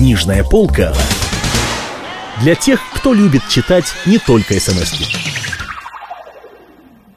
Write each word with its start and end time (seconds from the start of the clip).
Книжная 0.00 0.42
полка 0.44 0.94
для 2.40 2.54
тех, 2.54 2.80
кто 2.94 3.12
любит 3.12 3.42
читать 3.50 3.84
не 4.06 4.16
только 4.16 4.58
смс 4.58 4.94
-ки. 4.94 5.04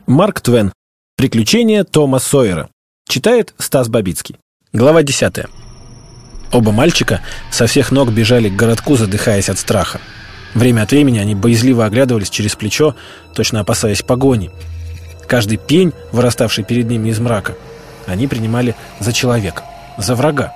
Марк 0.05 0.41
Твен. 0.41 0.73
Приключения 1.15 1.85
Тома 1.85 2.19
Сойера. 2.19 2.67
Читает 3.07 3.53
Стас 3.57 3.87
Бабицкий. 3.87 4.35
Глава 4.73 5.01
10. 5.01 5.45
Оба 6.51 6.73
мальчика 6.73 7.21
со 7.51 7.67
всех 7.67 7.89
ног 7.91 8.11
бежали 8.11 8.49
к 8.49 8.57
городку, 8.57 8.97
задыхаясь 8.97 9.47
от 9.47 9.59
страха. 9.59 10.01
Время 10.53 10.81
от 10.81 10.91
времени 10.91 11.19
они 11.19 11.35
боязливо 11.35 11.85
оглядывались 11.85 12.29
через 12.29 12.57
плечо, 12.57 12.97
точно 13.33 13.61
опасаясь 13.61 14.01
погони. 14.01 14.51
Каждый 15.25 15.55
пень, 15.55 15.93
выраставший 16.11 16.65
перед 16.65 16.89
ними 16.89 17.11
из 17.11 17.19
мрака, 17.21 17.55
они 18.07 18.27
принимали 18.27 18.75
за 18.99 19.13
человека, 19.13 19.63
за 19.97 20.15
врага 20.15 20.51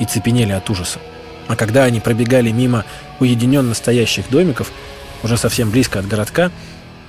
и 0.00 0.04
цепенели 0.04 0.52
от 0.52 0.68
ужаса. 0.68 0.98
А 1.52 1.56
когда 1.56 1.84
они 1.84 2.00
пробегали 2.00 2.50
мимо 2.50 2.86
уединенно 3.20 3.74
стоящих 3.74 4.30
домиков, 4.30 4.72
уже 5.22 5.36
совсем 5.36 5.70
близко 5.70 5.98
от 5.98 6.08
городка, 6.08 6.50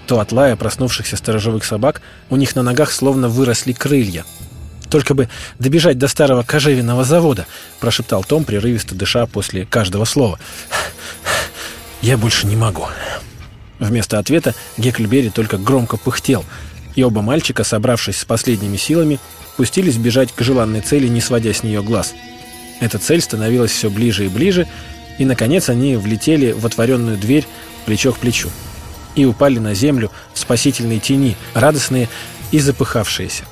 то 0.05 0.19
от 0.19 0.33
лая 0.33 0.57
проснувшихся 0.57 1.15
сторожевых 1.15 1.63
собак 1.63 2.01
у 2.29 2.35
них 2.35 2.53
на 2.53 2.61
ногах 2.61 2.91
словно 2.91 3.29
выросли 3.29 3.71
крылья. 3.71 4.25
«Только 4.89 5.13
бы 5.13 5.29
добежать 5.59 5.97
до 5.97 6.09
старого 6.09 6.43
кожевенного 6.43 7.05
завода»,— 7.05 7.47
прошептал 7.79 8.25
Том, 8.25 8.43
прерывисто 8.43 8.95
дыша 8.95 9.27
после 9.27 9.65
каждого 9.65 10.03
слова. 10.03 10.37
«Я 12.01 12.17
больше 12.17 12.45
не 12.45 12.57
могу». 12.57 12.87
Вместо 13.79 14.19
ответа 14.19 14.53
Гекльбери 14.75 15.29
только 15.29 15.57
громко 15.57 15.95
пыхтел, 15.95 16.43
и 16.95 17.03
оба 17.03 17.21
мальчика, 17.21 17.63
собравшись 17.63 18.17
с 18.19 18.25
последними 18.25 18.75
силами, 18.75 19.21
пустились 19.55 19.95
бежать 19.95 20.33
к 20.33 20.41
желанной 20.41 20.81
цели, 20.81 21.07
не 21.07 21.21
сводя 21.21 21.53
с 21.53 21.63
нее 21.63 21.81
глаз. 21.81 22.13
Эта 22.83 22.99
цель 22.99 23.21
становилась 23.21 23.71
все 23.71 23.89
ближе 23.89 24.25
и 24.25 24.27
ближе, 24.27 24.67
и, 25.17 25.23
наконец, 25.23 25.69
они 25.69 25.95
влетели 25.95 26.51
в 26.51 26.65
отворенную 26.65 27.17
дверь 27.17 27.47
плечо 27.85 28.11
к 28.11 28.17
плечу 28.17 28.49
и 29.15 29.23
упали 29.23 29.57
на 29.57 29.73
землю 29.73 30.11
в 30.33 30.39
спасительной 30.39 30.99
тени, 30.99 31.37
радостные 31.53 32.09
и 32.51 32.59
запыхавшиеся. 32.59 33.45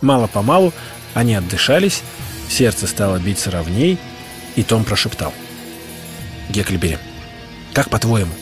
Мало-помалу 0.00 0.72
они 1.12 1.34
отдышались, 1.34 2.02
сердце 2.48 2.86
стало 2.86 3.18
биться 3.18 3.50
ровней, 3.50 3.98
и 4.54 4.62
Том 4.62 4.84
прошептал. 4.84 5.34
«Гекльбери, 6.48 6.98
как 7.72 7.90
по-твоему, 7.90 8.32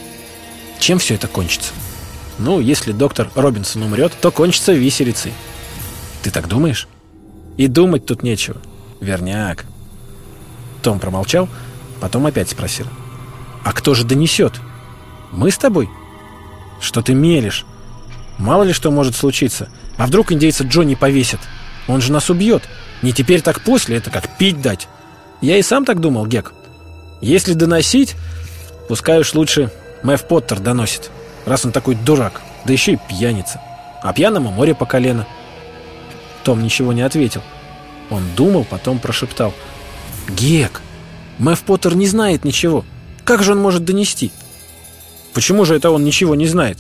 чем 0.81 0.99
все 0.99 1.15
это 1.15 1.29
кончится?» 1.29 1.73
«Ну, 2.37 2.61
если 2.61 2.93
доктор 2.93 3.31
Робинсон 3.35 3.85
умрет, 3.85 4.13
то 4.21 4.31
кончится 4.31 4.73
виселицей». 4.73 5.33
«Ты 6.23 6.31
так 6.31 6.47
думаешь?» 6.47 6.89
«И 7.57 7.69
думать 7.69 8.05
тут 8.05 8.23
нечего. 8.23 8.61
Верняк». 9.01 9.65
Том 10.83 10.99
промолчал, 10.99 11.49
потом 12.01 12.27
опять 12.27 12.51
спросил. 12.51 12.87
«А 13.65 13.73
кто 13.73 13.95
же 13.95 14.05
донесет? 14.05 14.61
Мы 15.33 15.51
с 15.51 15.59
тобой?» 15.59 15.89
«Что 16.81 17.03
ты 17.03 17.13
мелешь? 17.15 17.67
Мало 18.39 18.63
ли 18.63 18.73
что 18.73 18.91
может 18.91 19.15
случиться. 19.15 19.69
А 19.99 20.07
вдруг 20.07 20.33
индейца 20.33 20.65
Джонни 20.65 20.95
повесят? 20.95 21.41
Он 21.87 22.01
же 22.01 22.11
нас 22.11 22.31
убьет. 22.31 22.63
Не 23.03 23.13
теперь, 23.13 23.43
так 23.43 23.61
после. 23.61 23.99
Это 23.99 24.11
как 24.11 24.39
пить 24.39 24.63
дать. 24.63 24.89
Я 25.43 25.59
и 25.59 25.63
сам 25.63 25.85
так 25.85 26.01
думал, 26.01 26.27
Гек. 26.27 26.55
Если 27.21 27.53
доносить, 27.53 28.17
пускай 28.89 29.21
уж 29.21 29.35
лучше 29.35 29.71
Мэв 30.03 30.27
Поттер 30.27 30.59
доносит. 30.59 31.11
Раз 31.45 31.67
он 31.67 31.73
такой 31.73 31.95
дурак, 31.95 32.41
да 32.65 32.73
еще 32.73 32.93
и 32.93 32.99
пьяница. 33.09 33.61
А 34.03 34.13
пьяному 34.15 34.51
море 34.51 34.75
по 34.75 34.87
колено». 34.87 35.27
Том 36.45 36.63
ничего 36.63 36.95
не 36.95 37.03
ответил. 37.03 37.43
Он 38.09 38.23
думал, 38.35 38.65
потом 38.65 38.99
прошептал. 38.99 39.53
«Гек, 40.37 40.81
Мэв 41.39 41.61
Поттер 41.63 41.95
не 41.95 42.07
знает 42.07 42.45
ничего. 42.45 42.85
Как 43.25 43.43
же 43.43 43.53
он 43.53 43.61
может 43.61 43.85
донести?» 43.85 44.33
«Почему 45.35 45.65
же 45.65 45.75
это 45.75 45.91
он 45.91 46.05
ничего 46.05 46.35
не 46.35 46.47
знает?» 46.47 46.79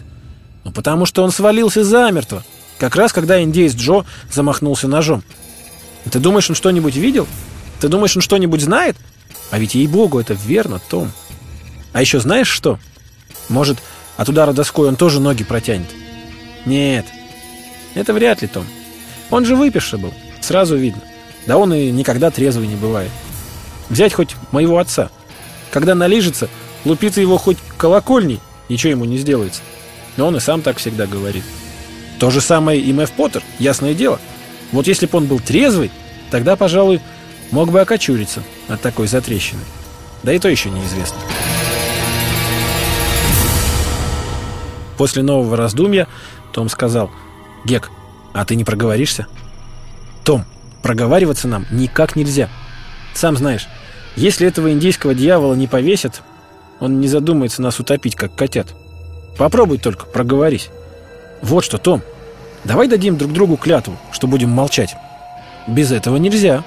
«Ну, 0.65 0.72
потому 0.72 1.06
что 1.06 1.22
он 1.22 1.31
свалился 1.31 1.84
замертво, 1.84 2.44
как 2.78 2.97
раз 2.97 3.12
когда 3.12 3.43
индейец 3.43 3.75
Джо 3.75 4.05
замахнулся 4.33 4.89
ножом. 4.89 5.22
Ты 6.10 6.19
думаешь, 6.19 6.49
он 6.49 6.56
что-нибудь 6.56 6.97
видел? 6.97 7.28
Ты 7.78 7.89
думаешь, 7.89 8.16
он 8.16 8.22
что-нибудь 8.22 8.62
знает? 8.62 8.97
А 9.50 9.59
ведь, 9.59 9.75
ей-богу, 9.75 10.19
это 10.19 10.34
верно, 10.34 10.81
Том. 10.89 11.12
А 11.93 12.00
еще 12.00 12.21
знаешь 12.21 12.49
что? 12.49 12.78
Может, 13.49 13.78
от 14.16 14.28
удара 14.28 14.53
доской 14.53 14.89
он 14.89 14.97
тоже 14.97 15.21
ноги 15.21 15.44
протянет? 15.44 15.89
Нет, 16.65 17.05
это 17.94 18.12
вряд 18.12 18.43
ли, 18.43 18.49
Том. 18.49 18.65
Он 19.31 19.44
же 19.44 19.56
выпивший 19.56 19.99
был, 19.99 20.15
сразу 20.41 20.77
видно. 20.77 21.03
Да 21.47 21.59
он 21.59 21.75
и 21.75 21.91
никогда 21.91 22.31
трезвый 22.31 22.66
не 22.66 22.77
бывает. 22.77 23.10
Взять 23.91 24.15
хоть 24.15 24.37
моего 24.53 24.78
отца. 24.78 25.11
Когда 25.71 25.95
налижется, 25.95 26.49
лупиться 26.84 27.21
его 27.21 27.37
хоть 27.37 27.59
колокольней, 27.77 28.41
ничего 28.69 28.93
ему 28.93 29.05
не 29.05 29.19
сделается. 29.19 29.62
Но 30.17 30.28
он 30.28 30.37
и 30.37 30.41
сам 30.41 30.62
так 30.62 30.78
всегда 30.78 31.06
говорит. 31.06 31.45
То 32.19 32.31
же 32.31 32.41
самое 32.41 32.81
и 32.81 32.93
Мэв 32.93 33.11
Поттер, 33.12 33.43
ясное 33.59 33.95
дело. 33.95 34.21
Вот 34.73 34.87
если 34.87 35.06
бы 35.06 35.19
он 35.19 35.27
был 35.27 35.41
трезвый, 35.41 35.91
тогда, 36.31 36.55
пожалуй, 36.56 37.01
мог 37.51 37.71
бы 37.71 37.81
окочуриться 37.81 38.43
от 38.69 38.81
такой 38.81 39.09
затрещины. 39.09 39.61
Да 40.22 40.33
и 40.33 40.39
то 40.39 40.49
еще 40.49 40.71
неизвестно. 40.71 41.19
После 44.97 45.22
нового 45.22 45.57
раздумья 45.57 46.07
Том 46.53 46.69
сказал, 46.69 47.11
«Гек, 47.65 47.91
а 48.34 48.45
ты 48.45 48.55
не 48.55 48.65
проговоришься?» 48.65 49.27
«Том, 50.25 50.45
проговариваться 50.83 51.49
нам 51.49 51.67
никак 51.71 52.17
нельзя. 52.17 52.51
Сам 53.15 53.37
знаешь, 53.37 53.67
если 54.16 54.47
этого 54.47 54.72
индийского 54.72 55.15
дьявола 55.15 55.54
не 55.54 55.66
повесят, 55.66 56.22
он 56.81 57.00
не 57.00 57.09
задумается 57.09 57.62
нас 57.62 57.78
утопить, 57.78 58.16
как 58.16 58.34
котят. 58.34 58.75
Попробуй 59.37 59.78
только, 59.78 60.06
проговорись. 60.06 60.71
Вот 61.43 61.65
что, 61.65 61.78
Том, 61.78 62.03
давай 62.65 62.88
дадим 62.88 63.16
друг 63.16 63.32
другу 63.32 63.56
клятву, 63.56 63.97
что 64.12 64.26
будем 64.26 64.50
молчать. 64.50 64.94
Без 65.66 65.93
этого 65.93 66.16
нельзя. 66.16 66.65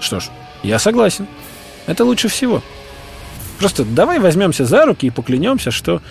Что 0.00 0.20
ж, 0.20 0.30
я 0.62 0.78
согласен. 0.78 1.26
Это 1.86 2.04
лучше 2.04 2.28
всего. 2.28 2.62
Просто 3.58 3.84
давай 3.84 4.18
возьмемся 4.18 4.64
за 4.64 4.84
руки 4.84 5.06
и 5.06 5.10
поклянемся, 5.10 5.70
что... 5.70 6.02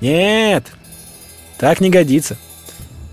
Нет, 0.00 0.66
так 1.58 1.80
не 1.80 1.88
годится. 1.88 2.36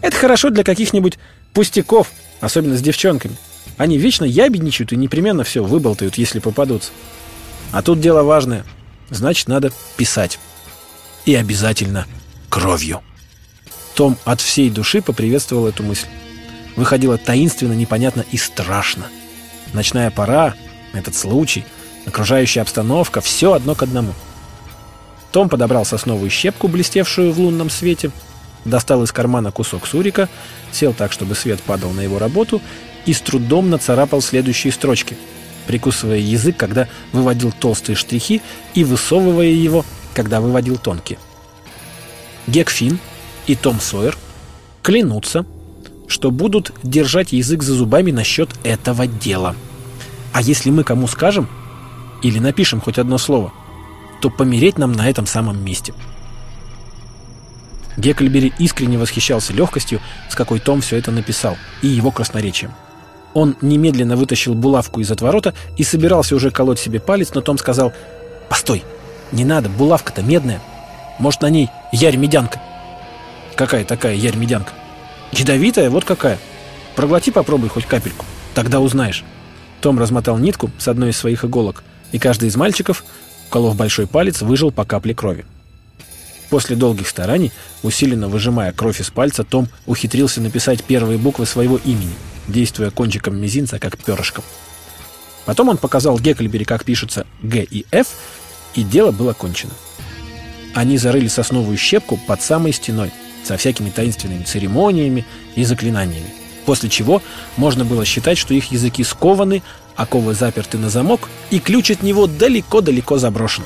Это 0.02 0.18
хорошо 0.18 0.50
для 0.50 0.64
каких-нибудь 0.64 1.20
пустяков, 1.54 2.12
особенно 2.42 2.76
с 2.76 2.82
девчонками. 2.82 3.36
Они 3.78 3.98
вечно 3.98 4.26
ябедничают 4.26 4.92
и 4.94 4.98
непременно 4.98 5.44
все 5.44 5.64
выболтают, 5.64 6.18
если 6.18 6.40
попадутся. 6.40 6.92
А 7.72 7.82
тут 7.82 8.00
дело 8.00 8.24
важное. 8.24 8.66
Значит, 9.10 9.48
надо 9.48 9.72
писать. 9.98 10.40
И 11.26 11.36
обязательно 11.36 12.06
кровью. 12.50 13.02
Том 13.96 14.18
от 14.26 14.42
всей 14.42 14.70
души 14.70 15.02
поприветствовал 15.02 15.68
эту 15.68 15.84
мысль. 15.84 16.08
Выходило 16.76 17.18
таинственно, 17.18 17.74
непонятно 17.74 18.26
и 18.32 18.38
страшно. 18.38 19.08
Ночная 19.74 20.12
пора, 20.12 20.56
этот 20.94 21.16
случай, 21.16 21.66
окружающая 22.06 22.62
обстановка— 22.62 23.22
все 23.22 23.54
одно 23.54 23.76
к 23.76 23.84
одному. 23.84 24.14
Том 25.32 25.50
подобрал 25.50 25.86
сосновую 25.86 26.30
щепку, 26.30 26.68
блестевшую 26.68 27.32
в 27.32 27.40
лунном 27.40 27.70
свете, 27.70 28.12
достал 28.66 29.04
из 29.04 29.12
кармана 29.12 29.52
кусок 29.52 29.88
сурика, 29.88 30.30
сел 30.72 30.94
так, 30.94 31.12
чтобы 31.12 31.36
свет 31.36 31.62
падал 31.62 31.92
на 31.92 32.02
его 32.02 32.20
работу 32.20 32.62
и 33.06 33.14
с 33.14 33.22
трудом 33.22 33.70
нацарапал 33.70 34.22
следующие 34.22 34.72
строчки, 34.74 35.18
прикусывая 35.68 36.18
язык, 36.18 36.58
когда 36.58 36.88
выводил 37.12 37.52
толстые 37.52 37.96
штрихи, 37.96 38.42
и 38.74 38.84
высовывая 38.84 39.48
его, 39.48 39.86
когда 40.14 40.42
выводил 40.42 40.78
тонкие. 40.78 41.20
Гекфин 42.48 43.00
и 43.48 43.56
Том 43.56 43.80
Сойер 43.80 44.18
клянутся, 44.82 45.46
что 46.08 46.32
будут 46.32 46.74
держать 46.84 47.32
язык 47.32 47.64
за 47.64 47.74
зубами 47.74 48.12
насчет 48.12 48.50
этого 48.64 49.08
дела. 49.08 49.56
А 50.34 50.42
если 50.42 50.70
мы 50.70 50.84
кому 50.84 51.08
скажем 51.08 51.48
или 52.22 52.40
напишем 52.40 52.82
хоть 52.82 53.00
одно 53.00 53.18
слово, 53.18 53.54
то 54.22 54.30
помереть 54.30 54.78
нам 54.78 54.92
на 54.92 55.10
этом 55.10 55.26
самом 55.26 55.64
месте. 55.64 55.94
Гекльбери 57.98 58.54
искренне 58.60 58.98
восхищался 58.98 59.54
легкостью, 59.54 60.00
с 60.30 60.36
какой 60.36 60.60
Том 60.60 60.82
все 60.82 60.98
это 60.98 61.12
написал, 61.12 61.58
и 61.82 61.88
его 61.88 62.12
красноречием. 62.12 62.72
Он 63.34 63.56
немедленно 63.62 64.18
вытащил 64.18 64.54
булавку 64.54 65.00
из 65.00 65.10
отворота 65.10 65.54
и 65.78 65.84
собирался 65.84 66.36
уже 66.36 66.52
колоть 66.52 66.80
себе 66.80 67.00
палец, 67.00 67.34
но 67.34 67.42
Том 67.42 67.58
сказал 67.58 67.94
«Постой, 68.50 68.84
не 69.32 69.46
надо, 69.46 69.70
булавка-то 69.70 70.22
медная. 70.22 70.62
Может, 71.20 71.42
на 71.42 71.50
ней 71.50 71.70
ярь-медянка?» 71.92 72.62
«Какая 73.56 73.86
такая 73.86 74.16
ярь-медянка?» 74.16 74.74
«Ядовитая, 75.32 75.90
вот 75.90 76.04
какая. 76.04 76.40
Проглоти 76.96 77.32
попробуй 77.32 77.70
хоть 77.70 77.86
капельку, 77.86 78.26
тогда 78.54 78.82
узнаешь». 78.82 79.24
Том 79.80 79.98
размотал 79.98 80.38
нитку 80.38 80.70
с 80.78 80.88
одной 80.88 81.12
из 81.12 81.18
своих 81.18 81.46
иголок, 81.46 81.84
и 82.12 82.20
каждый 82.20 82.50
из 82.50 82.56
мальчиков, 82.58 83.06
уколов 83.48 83.76
большой 83.76 84.08
палец, 84.08 84.42
выжил 84.42 84.72
по 84.72 84.84
капле 84.84 85.16
крови. 85.16 85.46
После 86.50 86.76
долгих 86.76 87.08
стараний, 87.08 87.54
усиленно 87.82 88.28
выжимая 88.28 88.74
кровь 88.74 89.00
из 89.00 89.10
пальца, 89.10 89.46
Том 89.46 89.70
ухитрился 89.86 90.42
написать 90.42 90.84
первые 90.84 91.18
буквы 91.18 91.46
своего 91.46 91.78
имени– 91.78 92.14
действуя 92.48 92.92
кончиком 92.92 93.40
мизинца, 93.40 93.80
как 93.80 93.98
перышком. 93.98 94.44
Потом 95.46 95.70
он 95.70 95.78
показал 95.78 96.20
Гекльбери, 96.20 96.66
как 96.66 96.86
пишется 96.86 97.26
Г 97.42 97.64
и 97.64 97.86
Ф, 97.92 98.08
и 98.76 98.84
дело 98.84 99.12
было 99.12 99.34
кончено. 99.34 99.74
Они 100.74 100.98
зарыли 100.98 101.28
сосновую 101.28 101.78
щепку 101.78 102.18
под 102.18 102.42
самой 102.42 102.74
стеной, 102.74 103.12
со 103.44 103.58
всякими 103.58 103.90
таинственными 103.90 104.44
церемониями 104.44 105.26
и 105.56 105.64
заклинаниями. 105.64 106.34
После 106.66 106.90
чего 106.90 107.22
можно 107.58 107.86
было 107.86 108.06
считать, 108.06 108.38
что 108.38 108.54
их 108.54 108.72
языки 108.72 109.04
скованы, 109.04 109.64
оковы 109.96 110.34
заперты 110.34 110.78
на 110.78 110.90
замок, 110.90 111.30
и 111.50 111.60
ключ 111.60 111.92
от 111.92 112.04
него 112.04 112.28
далеко-далеко 112.28 113.18
заброшен. 113.18 113.64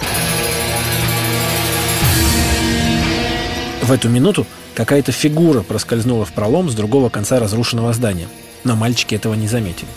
В 3.82 3.92
эту 3.92 4.10
минуту 4.10 4.48
какая-то 4.74 5.12
фигура 5.12 5.62
проскользнула 5.62 6.26
в 6.26 6.34
пролом 6.34 6.70
с 6.70 6.74
другого 6.74 7.10
конца 7.10 7.40
разрушенного 7.40 7.94
здания, 7.94 8.28
но 8.66 8.76
мальчики 8.76 9.16
этого 9.16 9.34
не 9.34 9.48
заметили. 9.48 9.88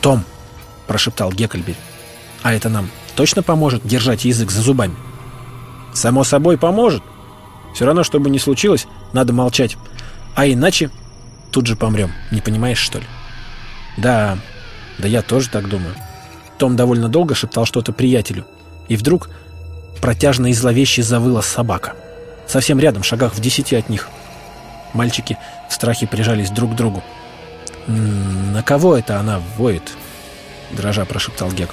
«Том!»– 0.00 0.24
прошептал 0.86 1.32
Геккельбери. 1.32 1.76
«А 2.42 2.54
это 2.54 2.68
нам 2.68 2.88
точно 3.16 3.42
поможет 3.42 3.84
держать 3.84 4.24
язык 4.24 4.52
за 4.52 4.62
зубами?» 4.62 4.94
«Само 5.92 6.22
собой 6.22 6.56
поможет. 6.56 7.02
Все 7.74 7.84
равно, 7.84 8.04
что 8.04 8.20
бы 8.20 8.30
ни 8.30 8.38
случилось, 8.38 8.86
надо 9.12 9.32
молчать. 9.32 9.76
А 10.36 10.46
иначе 10.46 10.90
тут 11.50 11.66
же 11.66 11.74
помрем. 11.74 12.12
Не 12.30 12.40
понимаешь, 12.40 12.78
что 12.78 13.00
ли?» 13.00 13.06
«Да, 13.96 14.38
да 14.98 15.08
я 15.08 15.22
тоже 15.22 15.50
так 15.50 15.68
думаю». 15.68 15.96
Том 16.58 16.76
довольно 16.76 17.08
долго 17.08 17.34
шептал 17.34 17.64
что-то 17.64 17.92
приятелю. 17.92 18.46
И 18.88 18.96
вдруг 18.96 19.28
протяжно 20.00 20.46
и 20.46 20.52
зловеще 20.52 21.02
завыла 21.02 21.42
собака– 21.42 21.96
совсем 22.50 22.78
рядом, 22.78 23.02
шагах 23.02 23.34
в 23.34 23.40
десяти 23.40 23.76
от 23.76 23.88
них. 23.88 24.08
Мальчики 24.92 25.38
в 25.68 25.74
страхе 25.74 26.06
прижались 26.06 26.50
друг 26.50 26.72
к 26.72 26.76
другу. 26.76 27.02
«На 27.90 28.62
кого 28.62 28.96
это 28.96 29.18
она 29.18 29.40
воет?»— 29.56 29.92
дрожа 30.72 31.04
прошептал 31.04 31.50
Гек. 31.50 31.70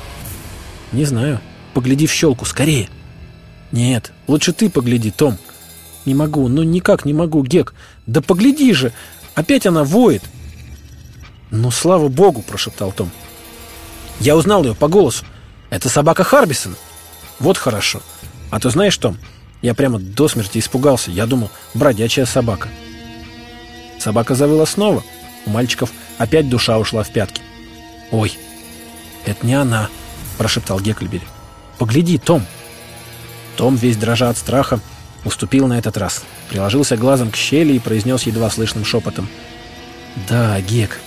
«Не 0.91 1.05
знаю. 1.05 1.39
Погляди 1.73 2.07
в 2.07 2.11
щелку, 2.11 2.45
скорее!» 2.45 2.89
«Нет, 3.71 4.11
лучше 4.27 4.53
ты 4.53 4.69
погляди, 4.69 5.11
Том!» 5.11 5.37
«Не 6.05 6.15
могу, 6.15 6.47
ну 6.47 6.63
никак 6.63 7.03
не 7.03 7.13
могу, 7.13 7.43
Гек! 7.43 7.73
Да 8.05 8.21
погляди 8.21 8.73
же! 8.73 8.93
Опять 9.35 9.65
она 9.65 9.83
воет!» 9.83 10.23
«Ну, 11.51 11.69
слава 11.69 12.07
богу!»— 12.07 12.41
прошептал 12.47 12.91
Том. 12.91 13.11
«Я 14.19 14.37
узнал 14.37 14.63
ее 14.63 14.73
по 14.73 14.87
голосу. 14.87 15.25
Это 15.69 15.89
собака 15.89 16.23
Харбисон. 16.23 16.75
Вот 17.39 17.57
хорошо. 17.57 18.01
А 18.49 18.59
то 18.59 18.69
знаешь, 18.69 18.97
Том, 18.97 19.17
я 19.61 19.73
прямо 19.73 19.99
до 19.99 20.27
смерти 20.27 20.59
испугался. 20.59 21.11
Я 21.11 21.25
думал, 21.25 21.49
бродячая 21.73 22.25
собака. 22.25 22.69
Собака 23.99 24.35
завыла 24.35 24.65
снова. 24.65 25.03
У 25.45 25.49
мальчиков 25.49 25.91
опять 26.17 26.49
душа 26.49 26.77
ушла 26.77 27.03
в 27.03 27.09
пятки. 27.09 27.41
«Ой, 28.11 28.37
это 29.25 29.45
не 29.45 29.53
она»,— 29.53 29.89
прошептал 30.37 30.79
Гекльбери. 30.79 31.25
«Погляди, 31.77 32.17
Том». 32.17 32.45
Том, 33.55 33.75
весь 33.75 33.97
дрожа 33.97 34.29
от 34.29 34.37
страха, 34.37 34.79
уступил 35.25 35.67
на 35.67 35.79
этот 35.79 35.97
раз. 35.97 36.23
Приложился 36.49 36.95
глазом 36.95 37.31
к 37.31 37.35
щели 37.35 37.73
и 37.73 37.79
произнес 37.79 38.23
едва 38.23 38.49
слышным 38.49 38.85
шепотом. 38.85 39.27
«Да, 40.29 40.59
Гек, 40.61 40.99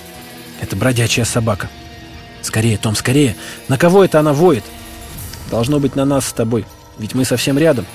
это 0.61 0.77
бродячая 0.77 1.25
собака. 1.25 1.69
Скорее, 2.43 2.77
Том, 2.77 2.97
скорее! 2.97 3.37
На 3.69 3.79
кого 3.79 4.05
это 4.05 4.21
она 4.21 4.33
воет?» 4.33 4.65
«Должно 5.51 5.81
быть 5.81 5.97
на 5.97 6.05
нас 6.05 6.27
с 6.27 6.33
тобой, 6.33 6.67
ведь 6.99 7.15
мы 7.15 7.25
совсем 7.25 7.59
рядом». 7.59 7.87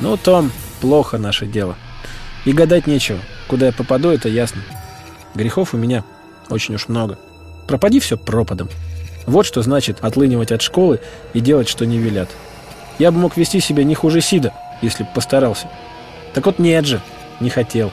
Ну, 0.00 0.16
Том, 0.16 0.50
плохо 0.80 1.18
наше 1.18 1.46
дело. 1.46 1.76
И 2.44 2.52
гадать 2.52 2.86
нечего. 2.86 3.20
Куда 3.48 3.66
я 3.66 3.72
попаду, 3.72 4.08
это 4.08 4.28
ясно. 4.28 4.62
Грехов 5.34 5.74
у 5.74 5.76
меня 5.76 6.04
очень 6.50 6.74
уж 6.74 6.88
много. 6.88 7.18
Пропади 7.66 8.00
все 8.00 8.16
пропадом. 8.16 8.68
Вот 9.26 9.46
что 9.46 9.62
значит 9.62 9.98
отлынивать 10.00 10.52
от 10.52 10.62
школы 10.62 11.00
и 11.34 11.40
делать, 11.40 11.68
что 11.68 11.86
не 11.86 11.98
велят. 11.98 12.28
Я 12.98 13.12
бы 13.12 13.18
мог 13.18 13.36
вести 13.36 13.60
себя 13.60 13.84
не 13.84 13.94
хуже 13.94 14.20
Сида, 14.20 14.52
если 14.82 15.04
бы 15.04 15.10
постарался. 15.14 15.68
Так 16.34 16.46
вот 16.46 16.58
нет 16.58 16.84
же, 16.86 17.00
не 17.40 17.50
хотел. 17.50 17.92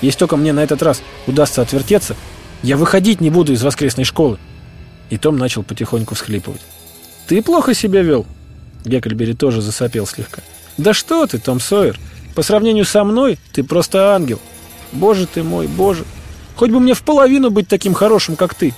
Если 0.00 0.18
только 0.18 0.36
мне 0.36 0.52
на 0.52 0.60
этот 0.60 0.82
раз 0.82 1.02
удастся 1.26 1.62
отвертеться, 1.62 2.16
я 2.62 2.76
выходить 2.76 3.20
не 3.20 3.30
буду 3.30 3.52
из 3.52 3.62
воскресной 3.62 4.04
школы. 4.04 4.38
И 5.10 5.18
Том 5.18 5.36
начал 5.36 5.62
потихоньку 5.62 6.14
всхлипывать. 6.14 6.60
«Ты 7.26 7.42
плохо 7.42 7.74
себя 7.74 8.02
вел?» 8.02 8.26
Геккельбери 8.84 9.34
тоже 9.34 9.60
засопел 9.60 10.06
слегка. 10.06 10.42
«Да 10.78 10.94
что 10.94 11.26
ты, 11.26 11.38
Том 11.38 11.60
Сойер! 11.60 11.98
По 12.34 12.42
сравнению 12.42 12.84
со 12.84 13.04
мной 13.04 13.38
ты 13.52 13.62
просто 13.62 14.14
ангел! 14.14 14.40
Боже 14.92 15.26
ты 15.26 15.42
мой, 15.42 15.66
боже! 15.66 16.04
Хоть 16.60 16.70
бы 16.70 16.78
мне 16.78 16.92
в 16.92 17.02
половину 17.02 17.48
быть 17.48 17.68
таким 17.68 17.94
хорошим, 17.94 18.36
как 18.36 18.54
ты!» 18.54 18.74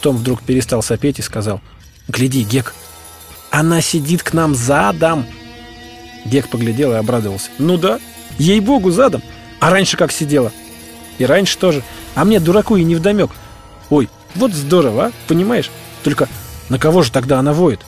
Том 0.00 0.16
вдруг 0.16 0.42
перестал 0.42 0.80
сопеть 0.80 1.18
и 1.18 1.22
сказал, 1.22 1.60
«Гляди, 2.06 2.44
Гек, 2.44 2.72
она 3.50 3.80
сидит 3.80 4.22
к 4.22 4.32
нам 4.32 4.54
задом!» 4.54 5.26
Гек 6.24 6.48
поглядел 6.48 6.92
и 6.92 6.94
обрадовался. 6.94 7.50
«Ну 7.58 7.76
да, 7.76 7.98
ей-богу, 8.38 8.92
задом! 8.92 9.24
А 9.58 9.70
раньше 9.70 9.96
как 9.96 10.12
сидела?» 10.12 10.52
«И 11.18 11.26
раньше 11.26 11.58
тоже. 11.58 11.82
А 12.14 12.24
мне, 12.24 12.38
дураку, 12.38 12.76
и 12.76 12.84
невдомек. 12.84 13.32
Ой, 13.88 14.08
вот 14.36 14.52
здорово, 14.52 15.06
а? 15.06 15.12
Понимаешь? 15.26 15.68
Только 16.04 16.28
на 16.68 16.78
кого 16.78 17.02
же 17.02 17.10
тогда 17.10 17.40
она 17.40 17.52
воет?» 17.52 17.80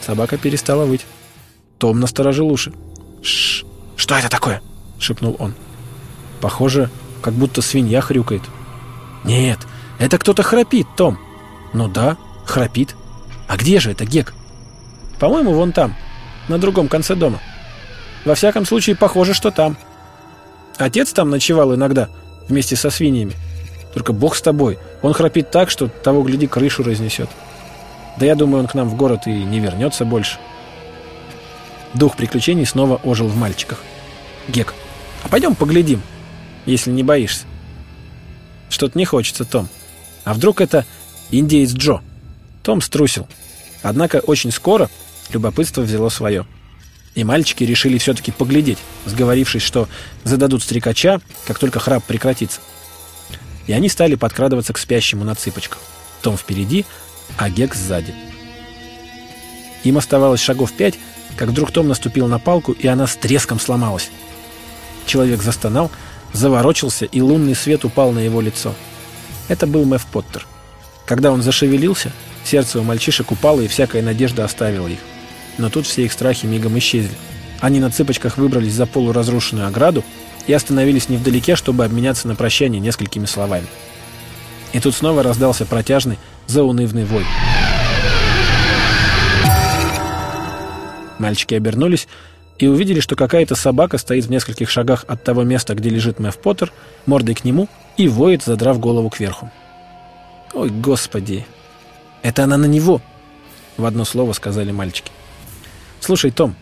Собака 0.00 0.38
перестала 0.38 0.86
выть. 0.86 1.04
Том 1.76 2.00
насторожил 2.00 2.50
уши. 2.50 2.72
«Шш! 3.22 3.66
Что 3.94 4.14
это 4.14 4.30
такое?»— 4.30 4.62
шепнул 4.98 5.36
он. 5.38 5.54
«Похоже, 6.40 6.90
как 7.26 7.34
будто 7.34 7.60
свинья 7.60 8.00
хрюкает». 8.00 8.42
«Нет, 9.24 9.58
это 9.98 10.16
кто-то 10.16 10.44
храпит, 10.44 10.86
Том». 10.96 11.18
«Ну 11.72 11.88
да, 11.88 12.16
храпит. 12.44 12.94
А 13.48 13.56
где 13.56 13.80
же 13.80 13.90
это 13.90 14.04
Гек?» 14.04 14.32
«По-моему, 15.18 15.52
вон 15.52 15.72
там, 15.72 15.96
на 16.46 16.58
другом 16.58 16.86
конце 16.86 17.16
дома. 17.16 17.40
Во 18.24 18.36
всяком 18.36 18.64
случае, 18.64 18.94
похоже, 18.94 19.34
что 19.34 19.50
там. 19.50 19.76
Отец 20.78 21.12
там 21.12 21.28
ночевал 21.30 21.74
иногда, 21.74 22.10
вместе 22.48 22.76
со 22.76 22.90
свиньями. 22.90 23.32
Только 23.92 24.12
бог 24.12 24.36
с 24.36 24.42
тобой, 24.42 24.78
он 25.02 25.12
храпит 25.12 25.50
так, 25.50 25.68
что 25.68 25.88
того, 25.88 26.22
гляди, 26.22 26.46
крышу 26.46 26.84
разнесет. 26.84 27.28
Да 28.18 28.26
я 28.26 28.36
думаю, 28.36 28.62
он 28.62 28.68
к 28.68 28.74
нам 28.74 28.88
в 28.88 28.94
город 28.94 29.26
и 29.26 29.32
не 29.32 29.58
вернется 29.58 30.04
больше». 30.04 30.38
Дух 31.92 32.14
приключений 32.16 32.66
снова 32.66 33.00
ожил 33.02 33.26
в 33.26 33.36
мальчиках. 33.36 33.80
«Гек, 34.46 34.74
а 35.24 35.28
пойдем 35.28 35.56
поглядим, 35.56 36.02
если 36.66 36.90
не 36.90 37.02
боишься». 37.02 37.46
«Что-то 38.68 38.98
не 38.98 39.04
хочется, 39.04 39.44
Том. 39.44 39.68
А 40.24 40.34
вдруг 40.34 40.60
это 40.60 40.84
индеец 41.30 41.72
Джо?» 41.72 42.00
Том 42.62 42.80
струсил. 42.80 43.28
Однако 43.82 44.16
очень 44.16 44.50
скоро 44.50 44.90
любопытство 45.30 45.82
взяло 45.82 46.08
свое. 46.08 46.46
И 47.14 47.24
мальчики 47.24 47.64
решили 47.64 47.98
все-таки 47.98 48.32
поглядеть, 48.32 48.78
сговорившись, 49.06 49.62
что 49.62 49.88
зададут 50.24 50.62
стрекача, 50.62 51.20
как 51.46 51.58
только 51.58 51.78
храп 51.78 52.04
прекратится. 52.04 52.60
И 53.66 53.72
они 53.72 53.88
стали 53.88 54.16
подкрадываться 54.16 54.72
к 54.72 54.78
спящему 54.78 55.24
на 55.24 55.34
цыпочках. 55.34 55.80
Том 56.22 56.36
впереди, 56.36 56.84
а 57.38 57.48
Гек 57.48 57.74
сзади. 57.74 58.14
Им 59.84 59.98
оставалось 59.98 60.40
шагов 60.40 60.72
пять, 60.72 60.98
как 61.36 61.50
вдруг 61.50 61.70
Том 61.70 61.88
наступил 61.88 62.26
на 62.26 62.38
палку, 62.38 62.72
и 62.72 62.86
она 62.86 63.06
с 63.06 63.16
треском 63.16 63.60
сломалась. 63.60 64.10
Человек 65.06 65.42
застонал, 65.42 65.90
заворочился, 66.32 67.04
и 67.04 67.20
лунный 67.20 67.54
свет 67.54 67.84
упал 67.84 68.12
на 68.12 68.20
его 68.20 68.40
лицо. 68.40 68.74
Это 69.48 69.66
был 69.66 69.84
Мэв 69.84 70.06
Поттер. 70.06 70.46
Когда 71.06 71.30
он 71.30 71.42
зашевелился, 71.42 72.12
сердце 72.44 72.80
у 72.80 72.82
мальчишек 72.82 73.30
упало, 73.32 73.60
и 73.60 73.68
всякая 73.68 74.02
надежда 74.02 74.44
оставила 74.44 74.88
их. 74.88 74.98
Но 75.58 75.70
тут 75.70 75.86
все 75.86 76.04
их 76.04 76.12
страхи 76.12 76.46
мигом 76.46 76.76
исчезли. 76.78 77.16
Они 77.60 77.80
на 77.80 77.90
цыпочках 77.90 78.36
выбрались 78.36 78.74
за 78.74 78.86
полуразрушенную 78.86 79.66
ограду 79.66 80.04
и 80.46 80.52
остановились 80.52 81.08
невдалеке, 81.08 81.56
чтобы 81.56 81.84
обменяться 81.84 82.28
на 82.28 82.34
прощание 82.34 82.80
несколькими 82.80 83.26
словами. 83.26 83.66
И 84.72 84.80
тут 84.80 84.94
снова 84.94 85.22
раздался 85.22 85.64
протяжный, 85.64 86.18
заунывный 86.46 87.04
вой. 87.04 87.24
Мальчики 91.18 91.54
обернулись 91.54 92.08
и 92.58 92.66
увидели, 92.66 93.00
что 93.00 93.16
какая-то 93.16 93.54
собака 93.54 93.98
стоит 93.98 94.24
в 94.24 94.30
нескольких 94.30 94.70
шагах 94.70 95.04
от 95.08 95.22
того 95.22 95.42
места, 95.42 95.74
где 95.74 95.90
лежит 95.90 96.18
Мэв 96.18 96.38
Поттер, 96.38 96.72
мордой 97.04 97.34
к 97.34 97.44
нему, 97.44 97.68
и 97.96 98.08
воет, 98.08 98.42
задрав 98.42 98.78
голову 98.80 99.10
кверху. 99.10 99.50
«Ой, 100.54 100.70
господи! 100.70 101.46
Это 102.22 102.44
она 102.44 102.56
на 102.56 102.66
него!»— 102.66 103.00
в 103.76 103.84
одно 103.84 104.04
слово 104.04 104.32
сказали 104.32 104.72
мальчики. 104.72 105.10
«Слушай, 106.00 106.30
Том, 106.30 106.54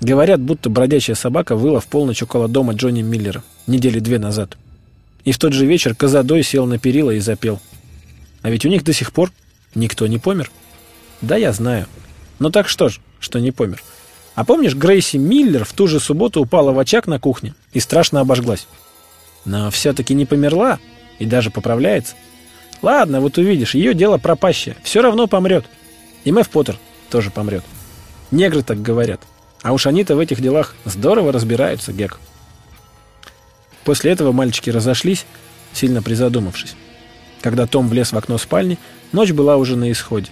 говорят, 0.00 0.40
будто 0.40 0.68
бродячая 0.68 1.16
собака 1.16 1.56
выла 1.56 1.80
в 1.80 1.86
полночь 1.86 2.22
около 2.22 2.48
дома 2.48 2.74
Джонни 2.74 3.02
Миллера 3.02 3.42
недели 3.66 3.98
две 4.00 4.18
назад. 4.18 4.56
И 5.24 5.32
в 5.32 5.38
тот 5.38 5.52
же 5.52 5.64
вечер 5.64 5.94
Казадой 5.94 6.42
сел 6.42 6.66
на 6.66 6.78
перила 6.78 7.10
и 7.10 7.20
запел. 7.20 7.60
А 8.42 8.50
ведь 8.50 8.66
у 8.66 8.68
них 8.68 8.84
до 8.84 8.92
сих 8.92 9.12
пор 9.12 9.32
никто 9.74 10.06
не 10.06 10.18
помер. 10.18 10.50
Да, 11.22 11.36
я 11.36 11.52
знаю. 11.52 11.86
Ну 12.38 12.50
так 12.50 12.68
что 12.68 12.90
ж, 12.90 13.00
что 13.18 13.38
не 13.38 13.50
помер. 13.50 13.82
А 14.34 14.44
помнишь, 14.44 14.74
Грейси 14.74 15.16
Миллер 15.16 15.64
в 15.64 15.72
ту 15.72 15.86
же 15.86 16.00
субботу 16.00 16.40
упала 16.40 16.72
в 16.72 16.78
очаг 16.78 17.06
на 17.06 17.20
кухне 17.20 17.54
и 17.72 17.80
страшно 17.80 18.20
обожглась? 18.20 18.66
Но 19.44 19.70
все-таки 19.70 20.14
не 20.14 20.26
померла 20.26 20.78
и 21.18 21.26
даже 21.26 21.50
поправляется. 21.50 22.14
Ладно, 22.82 23.20
вот 23.20 23.38
увидишь, 23.38 23.74
ее 23.74 23.94
дело 23.94 24.18
пропащее. 24.18 24.76
Все 24.82 25.02
равно 25.02 25.26
помрет. 25.26 25.64
И 26.24 26.32
Мэв 26.32 26.48
Поттер 26.48 26.78
тоже 27.10 27.30
помрет. 27.30 27.64
Негры 28.30 28.62
так 28.62 28.82
говорят. 28.82 29.20
А 29.62 29.72
уж 29.72 29.86
они-то 29.86 30.16
в 30.16 30.18
этих 30.18 30.40
делах 30.40 30.74
здорово 30.84 31.32
разбираются, 31.32 31.92
Гек. 31.92 32.18
После 33.84 34.10
этого 34.10 34.32
мальчики 34.32 34.70
разошлись, 34.70 35.26
сильно 35.72 36.02
призадумавшись. 36.02 36.74
Когда 37.40 37.66
Том 37.66 37.88
влез 37.88 38.12
в 38.12 38.16
окно 38.16 38.38
спальни, 38.38 38.78
ночь 39.12 39.32
была 39.32 39.56
уже 39.56 39.76
на 39.76 39.92
исходе. 39.92 40.30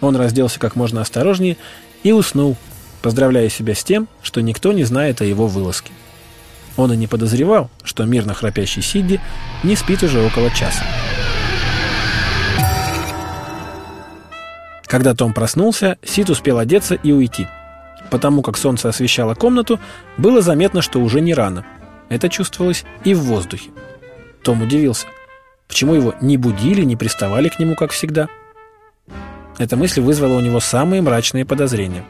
Он 0.00 0.16
разделся 0.16 0.58
как 0.58 0.76
можно 0.76 1.02
осторожнее 1.02 1.58
и 2.02 2.12
уснул, 2.12 2.56
поздравляя 3.02 3.48
себя 3.48 3.74
с 3.74 3.84
тем, 3.84 4.08
что 4.22 4.40
никто 4.40 4.72
не 4.72 4.84
знает 4.84 5.20
о 5.20 5.24
его 5.24 5.46
вылазке. 5.46 5.92
Он 6.76 6.92
и 6.92 6.96
не 6.96 7.06
подозревал, 7.06 7.70
что 7.82 8.04
мирно 8.04 8.34
храпящий 8.34 8.82
Сидди 8.82 9.20
не 9.62 9.76
спит 9.76 10.02
уже 10.02 10.24
около 10.24 10.50
часа. 10.50 10.84
Когда 14.86 15.14
Том 15.14 15.32
проснулся, 15.32 15.98
Сид 16.02 16.30
успел 16.30 16.58
одеться 16.58 16.94
и 16.94 17.12
уйти. 17.12 17.46
Потому 18.10 18.42
как 18.42 18.56
солнце 18.56 18.88
освещало 18.88 19.34
комнату, 19.34 19.78
было 20.16 20.40
заметно, 20.42 20.82
что 20.82 21.00
уже 21.00 21.20
не 21.20 21.32
рано. 21.32 21.64
Это 22.08 22.28
чувствовалось 22.28 22.84
и 23.04 23.14
в 23.14 23.20
воздухе. 23.20 23.70
Том 24.42 24.62
удивился. 24.62 25.06
Почему 25.68 25.94
его 25.94 26.14
не 26.20 26.36
будили, 26.36 26.82
не 26.82 26.96
приставали 26.96 27.48
к 27.48 27.60
нему, 27.60 27.76
как 27.76 27.92
всегда? 27.92 28.28
Эта 29.58 29.76
мысль 29.76 30.00
вызвала 30.00 30.34
у 30.34 30.40
него 30.40 30.58
самые 30.58 31.02
мрачные 31.02 31.44
подозрения. 31.44 32.04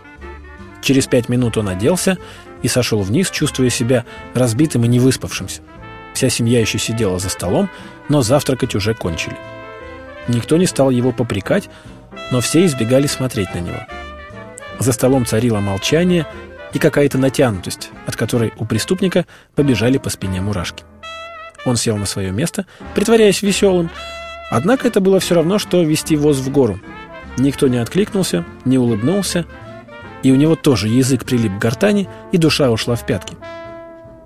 Через 0.82 1.06
пять 1.06 1.28
минут 1.28 1.56
он 1.56 1.68
оделся 1.68 2.18
и 2.62 2.68
сошел 2.68 3.02
вниз, 3.02 3.30
чувствуя 3.30 3.70
себя 3.70 4.04
разбитым 4.34 4.84
и 4.84 4.88
невыспавшимся. 4.88 5.62
Вся 6.14 6.28
семья 6.28 6.60
еще 6.60 6.78
сидела 6.78 7.18
за 7.18 7.28
столом, 7.28 7.70
но 8.08 8.22
завтракать 8.22 8.74
уже 8.74 8.94
кончили. 8.94 9.36
Никто 10.28 10.56
не 10.56 10.66
стал 10.66 10.90
его 10.90 11.12
попрекать, 11.12 11.68
но 12.30 12.40
все 12.40 12.64
избегали 12.64 13.06
смотреть 13.06 13.54
на 13.54 13.60
него. 13.60 13.86
За 14.78 14.92
столом 14.92 15.26
царило 15.26 15.60
молчание 15.60 16.26
и 16.72 16.78
какая-то 16.78 17.18
натянутость, 17.18 17.90
от 18.06 18.16
которой 18.16 18.52
у 18.58 18.64
преступника 18.64 19.26
побежали 19.54 19.98
по 19.98 20.10
спине 20.10 20.40
мурашки. 20.40 20.84
Он 21.64 21.76
сел 21.76 21.96
на 21.96 22.06
свое 22.06 22.32
место, 22.32 22.66
притворяясь 22.94 23.42
веселым, 23.42 23.90
однако 24.50 24.88
это 24.88 25.00
было 25.00 25.20
все 25.20 25.34
равно, 25.34 25.58
что 25.58 25.82
вести 25.82 26.16
воз 26.16 26.38
в 26.38 26.50
гору. 26.50 26.80
Никто 27.36 27.68
не 27.68 27.78
откликнулся, 27.78 28.44
не 28.64 28.78
улыбнулся, 28.78 29.46
и 30.22 30.32
у 30.32 30.36
него 30.36 30.56
тоже 30.56 30.88
язык 30.88 31.24
прилип 31.24 31.56
к 31.56 31.60
гортани, 31.60 32.08
и 32.32 32.38
душа 32.38 32.70
ушла 32.70 32.96
в 32.96 33.06
пятки. 33.06 33.36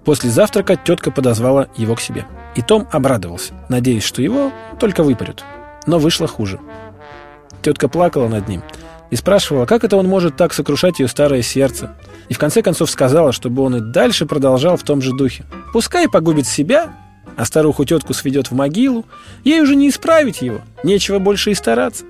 После 0.04 0.30
завтрака 0.30 0.76
тетка 0.76 1.10
подозвала 1.10 1.68
его 1.76 1.94
к 1.94 2.00
себе. 2.00 2.26
И 2.54 2.62
Том 2.62 2.86
обрадовался, 2.92 3.54
надеясь, 3.68 4.04
что 4.04 4.22
его 4.22 4.52
только 4.78 5.02
выпарют. 5.02 5.44
Но 5.86 5.98
вышло 5.98 6.26
хуже. 6.26 6.60
Тетка 7.62 7.88
плакала 7.88 8.28
над 8.28 8.46
ним 8.48 8.62
и 9.10 9.16
спрашивала, 9.16 9.64
как 9.66 9.84
это 9.84 9.96
он 9.96 10.06
может 10.06 10.36
так 10.36 10.52
сокрушать 10.52 10.98
ее 10.98 11.08
старое 11.08 11.42
сердце. 11.42 11.96
И 12.28 12.34
в 12.34 12.38
конце 12.38 12.62
концов 12.62 12.90
сказала, 12.90 13.32
чтобы 13.32 13.62
он 13.62 13.76
и 13.76 13.80
дальше 13.80 14.26
продолжал 14.26 14.76
в 14.76 14.82
том 14.82 15.00
же 15.00 15.12
духе. 15.12 15.44
Пускай 15.72 16.08
погубит 16.08 16.46
себя, 16.46 16.94
а 17.36 17.44
старуху 17.44 17.84
тетку 17.84 18.12
сведет 18.12 18.50
в 18.50 18.54
могилу, 18.54 19.04
ей 19.42 19.60
уже 19.60 19.76
не 19.76 19.88
исправить 19.88 20.42
его, 20.42 20.60
нечего 20.82 21.18
больше 21.18 21.50
и 21.50 21.54
стараться. 21.54 22.04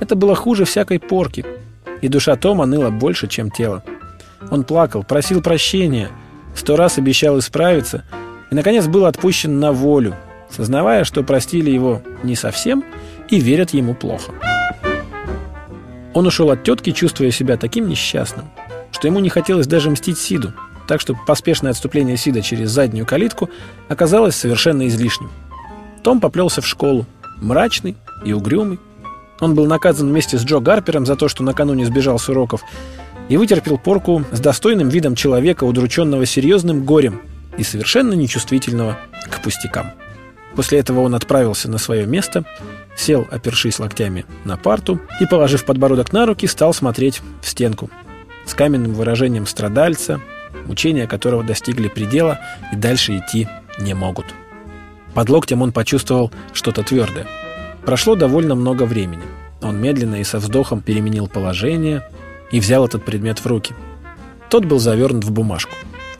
Это 0.00 0.14
было 0.14 0.34
хуже 0.34 0.64
всякой 0.64 0.98
порки, 1.00 1.44
и 2.02 2.08
душа 2.08 2.36
Тома 2.36 2.66
ныла 2.66 2.90
больше, 2.90 3.26
чем 3.26 3.50
тело. 3.50 3.82
Он 4.50 4.64
плакал, 4.64 5.02
просил 5.02 5.42
прощения, 5.42 6.10
сто 6.54 6.76
раз 6.76 6.98
обещал 6.98 7.38
исправиться 7.38 8.04
и, 8.50 8.54
наконец, 8.54 8.86
был 8.86 9.06
отпущен 9.06 9.58
на 9.58 9.72
волю, 9.72 10.14
сознавая, 10.50 11.04
что 11.04 11.22
простили 11.22 11.70
его 11.70 12.02
не 12.22 12.36
совсем 12.36 12.84
и 13.28 13.40
верят 13.40 13.70
ему 13.70 13.94
плохо. 13.94 14.32
Он 16.14 16.26
ушел 16.26 16.50
от 16.50 16.64
тетки, 16.64 16.92
чувствуя 16.92 17.30
себя 17.30 17.56
таким 17.56 17.88
несчастным, 17.88 18.46
что 18.90 19.06
ему 19.06 19.18
не 19.20 19.28
хотелось 19.28 19.66
даже 19.66 19.90
мстить 19.90 20.18
Сиду, 20.18 20.54
так 20.88 21.00
что 21.00 21.14
поспешное 21.26 21.72
отступление 21.72 22.16
Сида 22.16 22.40
через 22.40 22.70
заднюю 22.70 23.04
калитку 23.04 23.50
оказалось 23.88 24.36
совершенно 24.36 24.86
излишним. 24.86 25.30
Том 26.02 26.20
поплелся 26.20 26.62
в 26.62 26.66
школу, 26.66 27.04
мрачный 27.40 27.96
и 28.24 28.32
угрюмый. 28.32 28.78
Он 29.40 29.54
был 29.54 29.66
наказан 29.66 30.08
вместе 30.08 30.38
с 30.38 30.44
Джо 30.44 30.60
Гарпером 30.60 31.06
за 31.06 31.16
то, 31.16 31.28
что 31.28 31.42
накануне 31.42 31.84
сбежал 31.84 32.18
с 32.18 32.28
уроков, 32.28 32.62
и 33.28 33.36
вытерпел 33.36 33.76
порку 33.76 34.24
с 34.32 34.40
достойным 34.40 34.88
видом 34.88 35.14
человека, 35.14 35.64
удрученного 35.64 36.26
серьезным 36.26 36.84
горем 36.84 37.20
и 37.58 37.62
совершенно 37.62 38.12
нечувствительного 38.14 38.98
к 39.28 39.42
пустякам. 39.42 39.92
После 40.54 40.78
этого 40.78 41.00
он 41.00 41.14
отправился 41.14 41.70
на 41.70 41.78
свое 41.78 42.06
место, 42.06 42.44
сел, 42.96 43.26
опершись 43.30 43.78
локтями 43.78 44.24
на 44.44 44.56
парту 44.56 45.00
и, 45.20 45.26
положив 45.26 45.64
подбородок 45.64 46.12
на 46.12 46.24
руки, 46.24 46.46
стал 46.46 46.72
смотреть 46.72 47.20
в 47.42 47.48
стенку 47.48 47.90
с 48.46 48.54
каменным 48.54 48.94
выражением 48.94 49.46
страдальца, 49.46 50.20
мучения 50.66 51.06
которого 51.06 51.42
достигли 51.42 51.88
предела 51.88 52.38
и 52.72 52.76
дальше 52.76 53.18
идти 53.18 53.48
не 53.78 53.92
могут. 53.92 54.26
Под 55.14 55.28
локтем 55.28 55.62
он 55.62 55.72
почувствовал 55.72 56.30
что-то 56.52 56.82
твердое. 56.82 57.26
Прошло 57.86 58.16
довольно 58.16 58.56
много 58.56 58.82
времени. 58.82 59.22
Он 59.62 59.80
медленно 59.80 60.16
и 60.16 60.24
со 60.24 60.38
вздохом 60.40 60.80
переменил 60.80 61.28
положение 61.28 62.02
и 62.50 62.58
взял 62.58 62.84
этот 62.84 63.04
предмет 63.04 63.38
в 63.38 63.46
руки. 63.46 63.74
Тот 64.50 64.64
был 64.64 64.80
завернут 64.80 65.24
в 65.24 65.30
бумажку. 65.30 65.72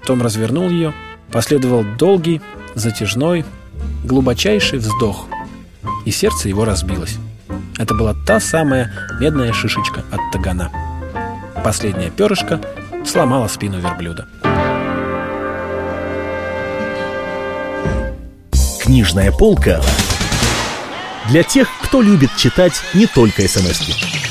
Том 0.07 0.23
развернул 0.23 0.71
ее, 0.71 0.95
последовал 1.33 1.85
долгий, 1.99 2.41
затяжной, 2.77 3.45
глубочайший 4.05 4.79
вздох, 4.79 5.27
и 6.05 6.13
сердце 6.13 6.49
его 6.49 6.65
разбилось. 6.65 7.17
Это 7.79 7.95
была 7.95 8.15
та 8.27 8.39
самая 8.39 8.93
медная 9.21 9.53
шишечка 9.53 10.05
от 10.13 10.21
тагана. 10.33 10.71
Последняя 11.65 12.11
перышко 12.11 12.61
сломала 13.05 13.49
спину 13.49 13.81
верблюда. 13.81 14.29
Книжная 18.81 19.33
полка 19.33 19.83
для 21.29 21.43
тех, 21.43 21.69
кто 21.83 22.03
любит 22.03 22.31
читать 22.37 22.83
не 22.95 23.07
только 23.07 23.47
смс 23.49 23.81
-ки. 23.81 24.26